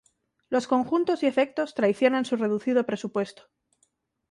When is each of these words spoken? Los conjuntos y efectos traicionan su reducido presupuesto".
Los 0.49 0.65
conjuntos 0.67 1.21
y 1.21 1.27
efectos 1.27 1.75
traicionan 1.75 2.25
su 2.25 2.35
reducido 2.35 2.87
presupuesto". 2.87 3.51